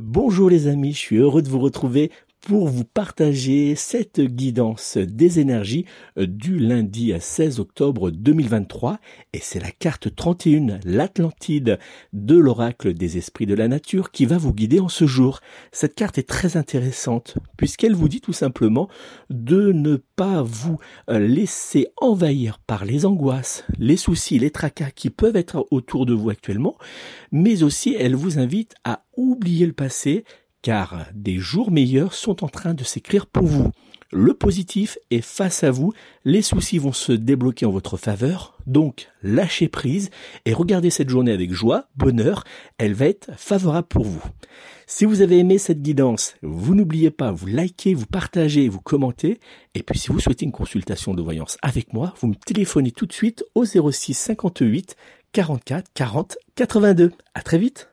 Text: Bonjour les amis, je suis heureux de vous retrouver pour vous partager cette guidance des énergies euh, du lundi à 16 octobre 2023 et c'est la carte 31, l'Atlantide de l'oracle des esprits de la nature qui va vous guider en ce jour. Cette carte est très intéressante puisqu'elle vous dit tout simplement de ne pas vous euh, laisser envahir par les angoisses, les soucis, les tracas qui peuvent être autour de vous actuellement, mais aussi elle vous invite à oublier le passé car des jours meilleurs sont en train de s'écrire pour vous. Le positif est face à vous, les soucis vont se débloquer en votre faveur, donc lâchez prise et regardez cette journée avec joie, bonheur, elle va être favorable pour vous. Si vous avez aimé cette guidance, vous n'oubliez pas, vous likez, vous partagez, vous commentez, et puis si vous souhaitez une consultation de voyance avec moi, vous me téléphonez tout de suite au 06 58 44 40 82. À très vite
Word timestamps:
Bonjour 0.00 0.48
les 0.48 0.68
amis, 0.68 0.94
je 0.94 0.98
suis 0.98 1.16
heureux 1.18 1.42
de 1.42 1.50
vous 1.50 1.58
retrouver 1.60 2.10
pour 2.42 2.66
vous 2.66 2.84
partager 2.84 3.76
cette 3.76 4.20
guidance 4.20 4.98
des 4.98 5.38
énergies 5.38 5.86
euh, 6.18 6.26
du 6.26 6.58
lundi 6.58 7.12
à 7.12 7.20
16 7.20 7.60
octobre 7.60 8.10
2023 8.10 8.98
et 9.32 9.38
c'est 9.40 9.60
la 9.60 9.70
carte 9.70 10.14
31, 10.14 10.80
l'Atlantide 10.84 11.78
de 12.12 12.36
l'oracle 12.36 12.94
des 12.94 13.16
esprits 13.16 13.46
de 13.46 13.54
la 13.54 13.68
nature 13.68 14.10
qui 14.10 14.26
va 14.26 14.38
vous 14.38 14.52
guider 14.52 14.80
en 14.80 14.88
ce 14.88 15.06
jour. 15.06 15.40
Cette 15.70 15.94
carte 15.94 16.18
est 16.18 16.28
très 16.28 16.56
intéressante 16.56 17.36
puisqu'elle 17.56 17.94
vous 17.94 18.08
dit 18.08 18.20
tout 18.20 18.32
simplement 18.32 18.88
de 19.30 19.70
ne 19.70 19.96
pas 19.96 20.42
vous 20.42 20.78
euh, 21.10 21.20
laisser 21.20 21.88
envahir 21.96 22.58
par 22.58 22.84
les 22.84 23.06
angoisses, 23.06 23.64
les 23.78 23.96
soucis, 23.96 24.40
les 24.40 24.50
tracas 24.50 24.90
qui 24.90 25.10
peuvent 25.10 25.36
être 25.36 25.66
autour 25.70 26.06
de 26.06 26.12
vous 26.12 26.30
actuellement, 26.30 26.76
mais 27.30 27.62
aussi 27.62 27.94
elle 27.96 28.16
vous 28.16 28.40
invite 28.40 28.74
à 28.82 29.04
oublier 29.16 29.66
le 29.66 29.72
passé 29.72 30.24
car 30.62 31.06
des 31.14 31.38
jours 31.38 31.70
meilleurs 31.70 32.14
sont 32.14 32.44
en 32.44 32.48
train 32.48 32.74
de 32.74 32.84
s'écrire 32.84 33.26
pour 33.26 33.44
vous. 33.44 33.70
Le 34.14 34.34
positif 34.34 34.98
est 35.10 35.22
face 35.22 35.64
à 35.64 35.70
vous, 35.70 35.94
les 36.26 36.42
soucis 36.42 36.78
vont 36.78 36.92
se 36.92 37.12
débloquer 37.12 37.64
en 37.64 37.70
votre 37.70 37.96
faveur, 37.96 38.58
donc 38.66 39.08
lâchez 39.22 39.68
prise 39.68 40.10
et 40.44 40.52
regardez 40.52 40.90
cette 40.90 41.08
journée 41.08 41.32
avec 41.32 41.50
joie, 41.52 41.86
bonheur, 41.96 42.44
elle 42.76 42.92
va 42.92 43.06
être 43.06 43.30
favorable 43.38 43.88
pour 43.88 44.04
vous. 44.04 44.22
Si 44.86 45.06
vous 45.06 45.22
avez 45.22 45.38
aimé 45.38 45.56
cette 45.56 45.80
guidance, 45.80 46.34
vous 46.42 46.74
n'oubliez 46.74 47.10
pas, 47.10 47.32
vous 47.32 47.46
likez, 47.46 47.94
vous 47.94 48.04
partagez, 48.04 48.68
vous 48.68 48.82
commentez, 48.82 49.40
et 49.74 49.82
puis 49.82 49.98
si 49.98 50.08
vous 50.08 50.20
souhaitez 50.20 50.44
une 50.44 50.52
consultation 50.52 51.14
de 51.14 51.22
voyance 51.22 51.56
avec 51.62 51.94
moi, 51.94 52.12
vous 52.20 52.28
me 52.28 52.34
téléphonez 52.34 52.92
tout 52.92 53.06
de 53.06 53.14
suite 53.14 53.46
au 53.54 53.64
06 53.64 54.12
58 54.12 54.94
44 55.32 55.90
40 55.94 56.36
82. 56.54 57.12
À 57.34 57.40
très 57.40 57.56
vite 57.56 57.91